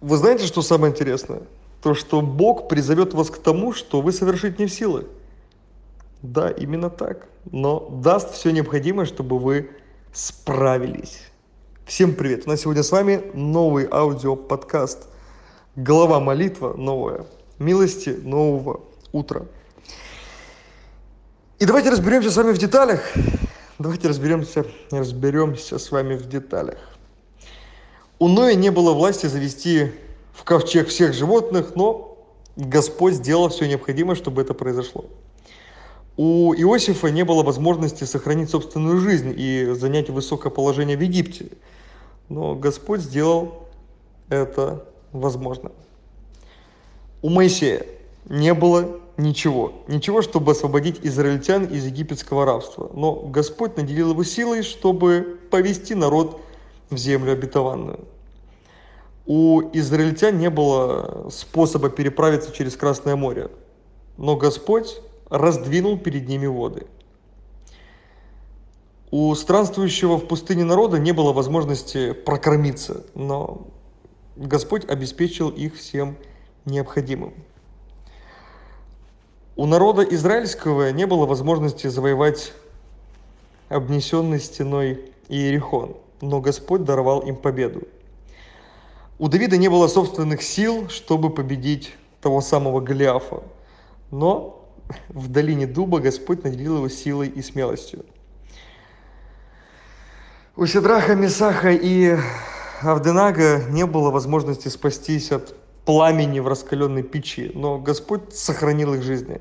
Вы 0.00 0.16
знаете, 0.16 0.46
что 0.46 0.62
самое 0.62 0.92
интересное? 0.92 1.42
То, 1.82 1.94
что 1.94 2.22
Бог 2.22 2.68
призовет 2.68 3.12
вас 3.12 3.30
к 3.30 3.36
тому, 3.36 3.74
что 3.74 4.00
вы 4.00 4.12
совершить 4.12 4.58
не 4.58 4.66
в 4.66 4.72
силах. 4.72 5.04
Да, 6.22 6.50
именно 6.50 6.88
так. 6.88 7.28
Но 7.50 7.88
даст 8.02 8.32
все 8.32 8.50
необходимое, 8.50 9.04
чтобы 9.04 9.38
вы 9.38 9.70
справились. 10.12 11.20
Всем 11.84 12.14
привет! 12.14 12.46
У 12.46 12.50
нас 12.50 12.60
сегодня 12.60 12.82
с 12.82 12.90
вами 12.92 13.22
новый 13.34 13.86
аудиоподкаст. 13.90 15.08
Голова 15.76 16.18
молитва 16.18 16.74
новая. 16.74 17.26
Милости 17.58 18.10
нового 18.10 18.80
утра. 19.12 19.42
И 21.58 21.66
давайте 21.66 21.90
разберемся 21.90 22.30
с 22.30 22.36
вами 22.36 22.52
в 22.52 22.58
деталях. 22.58 23.02
Давайте 23.78 24.08
разберемся, 24.08 24.64
разберемся 24.90 25.78
с 25.78 25.90
вами 25.90 26.14
в 26.14 26.26
деталях. 26.26 26.78
У 28.20 28.28
Ноя 28.28 28.54
не 28.54 28.70
было 28.70 28.92
власти 28.92 29.24
завести 29.24 29.92
в 30.34 30.44
ковчег 30.44 30.88
всех 30.88 31.14
животных, 31.14 31.74
но 31.74 32.18
Господь 32.54 33.14
сделал 33.14 33.48
все 33.48 33.66
необходимое, 33.66 34.14
чтобы 34.14 34.42
это 34.42 34.52
произошло. 34.52 35.06
У 36.18 36.52
Иосифа 36.52 37.06
не 37.10 37.24
было 37.24 37.42
возможности 37.42 38.04
сохранить 38.04 38.50
собственную 38.50 38.98
жизнь 38.98 39.32
и 39.34 39.72
занять 39.72 40.10
высокое 40.10 40.52
положение 40.52 40.98
в 40.98 41.00
Египте, 41.00 41.46
но 42.28 42.54
Господь 42.54 43.00
сделал 43.00 43.68
это 44.28 44.84
возможно. 45.12 45.72
У 47.22 47.30
Моисея 47.30 47.86
не 48.26 48.52
было 48.52 49.00
ничего, 49.16 49.72
ничего, 49.88 50.20
чтобы 50.20 50.52
освободить 50.52 51.00
израильтян 51.02 51.64
из 51.64 51.86
египетского 51.86 52.44
рабства, 52.44 52.90
но 52.92 53.14
Господь 53.14 53.78
наделил 53.78 54.10
его 54.10 54.24
силой, 54.24 54.62
чтобы 54.62 55.40
повести 55.50 55.94
народ 55.94 56.38
в 56.90 56.96
землю 56.96 57.32
обетованную. 57.32 58.04
У 59.26 59.62
израильтян 59.72 60.38
не 60.38 60.50
было 60.50 61.28
способа 61.30 61.88
переправиться 61.88 62.52
через 62.52 62.76
Красное 62.76 63.16
море, 63.16 63.50
но 64.16 64.36
Господь 64.36 65.00
раздвинул 65.28 65.98
перед 65.98 66.28
ними 66.28 66.46
воды. 66.46 66.86
У 69.12 69.34
странствующего 69.34 70.18
в 70.18 70.26
пустыне 70.26 70.64
народа 70.64 70.98
не 70.98 71.12
было 71.12 71.32
возможности 71.32 72.12
прокормиться, 72.12 73.04
но 73.14 73.66
Господь 74.36 74.88
обеспечил 74.88 75.50
их 75.50 75.76
всем 75.76 76.16
необходимым. 76.64 77.34
У 79.56 79.66
народа 79.66 80.02
израильского 80.02 80.90
не 80.92 81.06
было 81.06 81.26
возможности 81.26 81.88
завоевать 81.88 82.52
обнесенный 83.68 84.40
стеной 84.40 85.12
Иерихон, 85.28 85.96
но 86.20 86.40
Господь 86.40 86.84
даровал 86.84 87.20
им 87.20 87.36
победу. 87.36 87.82
У 89.18 89.28
Давида 89.28 89.56
не 89.56 89.68
было 89.68 89.86
собственных 89.88 90.42
сил, 90.42 90.88
чтобы 90.88 91.30
победить 91.30 91.94
того 92.20 92.40
самого 92.40 92.80
Голиафа, 92.80 93.42
но 94.10 94.68
в 95.08 95.28
долине 95.28 95.66
дуба 95.66 96.00
Господь 96.00 96.44
наделил 96.44 96.78
его 96.78 96.88
силой 96.88 97.28
и 97.28 97.42
смелостью. 97.42 98.04
У 100.56 100.66
Седраха, 100.66 101.14
Месаха 101.14 101.70
и 101.70 102.16
Авденага 102.82 103.62
не 103.68 103.86
было 103.86 104.10
возможности 104.10 104.68
спастись 104.68 105.32
от 105.32 105.54
пламени 105.84 106.40
в 106.40 106.48
раскаленной 106.48 107.02
печи, 107.02 107.50
но 107.54 107.78
Господь 107.78 108.34
сохранил 108.34 108.94
их 108.94 109.02
жизни. 109.02 109.40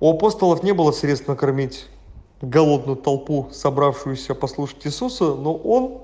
У 0.00 0.10
апостолов 0.10 0.62
не 0.62 0.72
было 0.72 0.92
средств 0.92 1.28
накормить 1.28 1.86
голодную 2.40 2.96
толпу, 2.96 3.48
собравшуюся 3.52 4.34
послушать 4.34 4.86
Иисуса, 4.86 5.34
но 5.34 5.54
Он 5.54 6.02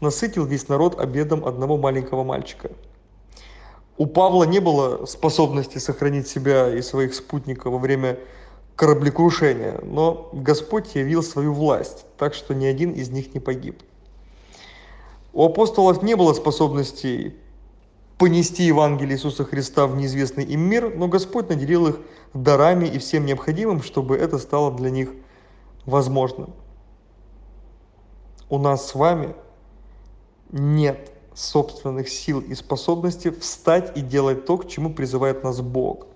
насытил 0.00 0.44
весь 0.44 0.68
народ 0.68 0.98
обедом 1.00 1.44
одного 1.44 1.76
маленького 1.76 2.24
мальчика. 2.24 2.70
У 3.96 4.06
Павла 4.06 4.44
не 4.44 4.60
было 4.60 5.06
способности 5.06 5.78
сохранить 5.78 6.28
себя 6.28 6.72
и 6.72 6.82
своих 6.82 7.14
спутников 7.14 7.72
во 7.72 7.78
время 7.78 8.18
кораблекрушения, 8.76 9.80
но 9.82 10.30
Господь 10.32 10.94
явил 10.94 11.22
свою 11.22 11.52
власть, 11.52 12.04
так 12.16 12.32
что 12.32 12.54
ни 12.54 12.64
один 12.64 12.92
из 12.92 13.10
них 13.10 13.34
не 13.34 13.40
погиб. 13.40 13.82
У 15.32 15.44
апостолов 15.44 16.02
не 16.02 16.14
было 16.14 16.32
способности 16.32 17.34
понести 18.18 18.64
Евангелие 18.64 19.16
Иисуса 19.16 19.44
Христа 19.44 19.86
в 19.86 19.96
неизвестный 19.96 20.44
им 20.44 20.60
мир, 20.60 20.94
но 20.94 21.08
Господь 21.08 21.48
наделил 21.48 21.88
их 21.88 21.98
дарами 22.34 22.86
и 22.86 22.98
всем 22.98 23.26
необходимым, 23.26 23.82
чтобы 23.82 24.16
это 24.16 24.38
стало 24.38 24.72
для 24.72 24.90
них 24.90 25.10
возможным. 25.88 26.52
У 28.50 28.58
нас 28.58 28.90
с 28.90 28.94
вами 28.94 29.34
нет 30.50 31.12
собственных 31.34 32.08
сил 32.08 32.40
и 32.40 32.54
способностей 32.54 33.30
встать 33.30 33.96
и 33.96 34.00
делать 34.02 34.44
то, 34.44 34.58
к 34.58 34.68
чему 34.68 34.92
призывает 34.92 35.44
нас 35.44 35.60
Бог. 35.60 36.06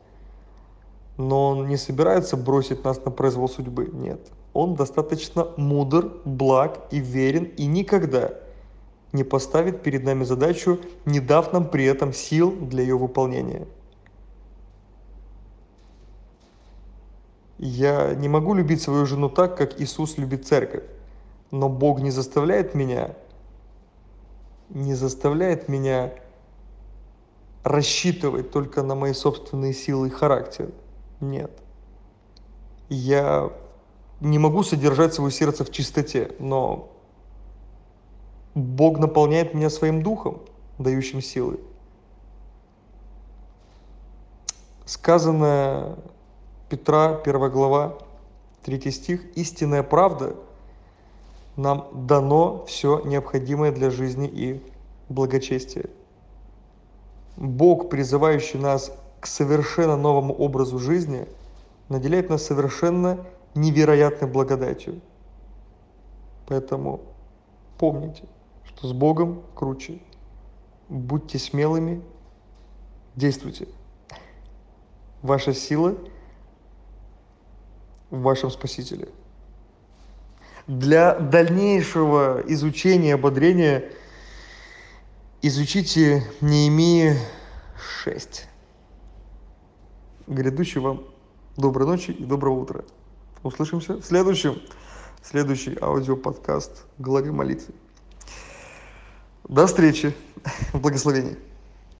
Но 1.16 1.48
Он 1.50 1.68
не 1.68 1.76
собирается 1.76 2.36
бросить 2.36 2.84
нас 2.84 3.02
на 3.04 3.10
произвол 3.10 3.48
судьбы, 3.48 3.88
нет. 3.92 4.20
Он 4.52 4.74
достаточно 4.74 5.48
мудр, 5.56 6.20
благ 6.24 6.80
и 6.90 6.98
верен 6.98 7.44
и 7.44 7.64
никогда 7.66 8.34
не 9.12 9.24
поставит 9.24 9.82
перед 9.82 10.04
нами 10.04 10.24
задачу, 10.24 10.80
не 11.06 11.20
дав 11.20 11.52
нам 11.52 11.68
при 11.68 11.84
этом 11.84 12.12
сил 12.12 12.50
для 12.50 12.82
ее 12.82 12.98
выполнения. 12.98 13.66
Я 17.64 18.16
не 18.16 18.28
могу 18.28 18.54
любить 18.54 18.82
свою 18.82 19.06
жену 19.06 19.28
так, 19.28 19.56
как 19.56 19.80
Иисус 19.80 20.18
любит 20.18 20.44
церковь, 20.44 20.82
но 21.52 21.68
Бог 21.68 22.00
не 22.00 22.10
заставляет 22.10 22.74
меня, 22.74 23.14
не 24.68 24.94
заставляет 24.94 25.68
меня 25.68 26.12
рассчитывать 27.62 28.50
только 28.50 28.82
на 28.82 28.96
мои 28.96 29.12
собственные 29.12 29.74
силы 29.74 30.08
и 30.08 30.10
характер. 30.10 30.72
Нет. 31.20 31.52
Я 32.88 33.52
не 34.18 34.40
могу 34.40 34.64
содержать 34.64 35.14
свое 35.14 35.30
сердце 35.30 35.64
в 35.64 35.70
чистоте, 35.70 36.34
но 36.40 36.90
Бог 38.56 38.98
наполняет 38.98 39.54
меня 39.54 39.70
своим 39.70 40.02
духом, 40.02 40.42
дающим 40.78 41.22
силы. 41.22 41.60
Сказанное 44.84 45.94
Петра, 46.72 47.20
1 47.22 47.50
глава, 47.50 47.98
3 48.62 48.90
стих, 48.90 49.36
истинная 49.36 49.82
правда, 49.82 50.36
нам 51.54 52.06
дано 52.06 52.64
все 52.64 53.02
необходимое 53.04 53.72
для 53.72 53.90
жизни 53.90 54.26
и 54.26 54.62
благочестия. 55.10 55.90
Бог, 57.36 57.90
призывающий 57.90 58.58
нас 58.58 58.90
к 59.20 59.26
совершенно 59.26 59.98
новому 59.98 60.32
образу 60.32 60.78
жизни, 60.78 61.28
наделяет 61.90 62.30
нас 62.30 62.42
совершенно 62.42 63.18
невероятной 63.54 64.28
благодатью. 64.30 65.02
Поэтому 66.46 67.02
помните– 67.76 68.24
что 68.64 68.88
с 68.88 68.94
Богом 68.94 69.42
круче. 69.54 70.00
Будьте 70.88 71.38
смелыми, 71.38 72.00
действуйте. 73.14 73.68
Ваша 75.20 75.52
сила 75.52 75.96
в 78.12 78.20
вашем 78.20 78.50
Спасителе. 78.50 79.08
Для 80.68 81.18
дальнейшего 81.18 82.44
изучения, 82.46 83.14
ободрения 83.14 83.90
изучите 85.40 86.22
Неемии 86.40 87.16
6. 88.04 88.46
Грядущий 90.28 90.80
вам 90.80 91.04
доброй 91.56 91.86
ночи 91.86 92.10
и 92.12 92.24
доброго 92.24 92.60
утра. 92.60 92.84
Услышимся 93.42 93.94
в 93.94 94.04
следующем, 94.04 94.60
следующий 95.22 95.76
аудиоподкаст 95.80 96.84
«Главе 96.98 97.32
молитвы». 97.32 97.74
До 99.48 99.66
встречи 99.66 100.14
в 100.72 100.80
благословении. 100.80 101.38